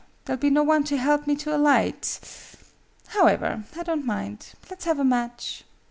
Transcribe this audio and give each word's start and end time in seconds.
There'll 0.25 0.39
be 0.41 0.49
no 0.49 0.63
one 0.63 0.83
to 0.85 0.97
help 0.97 1.27
me 1.27 1.35
to 1.35 1.55
alight. 1.55 2.19
However, 3.09 3.65
I 3.77 3.83
don't 3.83 4.03
mind. 4.03 4.53
Let's 4.67 4.85
have 4.85 4.97
a 4.97 5.03
match." 5.03 5.63